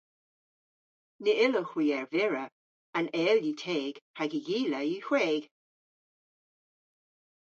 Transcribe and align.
Ny 1.23 1.33
yllowgh 1.45 1.71
hwi 1.73 1.85
ervira. 1.99 2.45
An 2.97 3.07
eyl 3.25 3.39
yw 3.49 3.55
teg 3.65 3.93
hag 4.17 4.31
y 4.39 4.41
gila 4.47 4.81
yw 4.93 5.01
hweg. 5.07 5.43